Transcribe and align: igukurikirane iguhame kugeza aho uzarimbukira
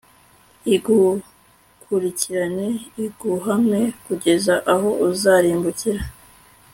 igukurikirane 0.75 2.67
iguhame 3.05 3.81
kugeza 4.03 4.53
aho 4.73 4.89
uzarimbukira 5.07 6.01